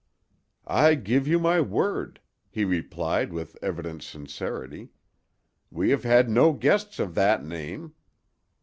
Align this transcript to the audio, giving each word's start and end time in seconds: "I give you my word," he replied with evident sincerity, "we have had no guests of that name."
"I 0.65 0.95
give 0.95 1.27
you 1.27 1.37
my 1.37 1.61
word," 1.61 2.21
he 2.49 2.65
replied 2.65 3.31
with 3.31 3.55
evident 3.61 4.01
sincerity, 4.01 4.89
"we 5.69 5.91
have 5.91 6.05
had 6.05 6.27
no 6.27 6.53
guests 6.53 6.97
of 6.97 7.13
that 7.13 7.45
name." 7.45 7.93